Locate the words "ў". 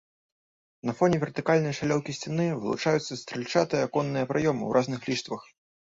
4.65-4.71